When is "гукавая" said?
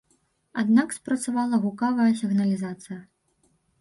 1.65-2.07